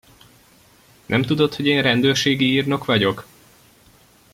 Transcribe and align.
Nem 1.05 1.21
tudod, 1.21 1.53
hogy 1.55 1.65
én 1.67 1.81
rendőrségi 1.81 2.51
írnok 2.51 2.85
vagyok? 2.85 3.27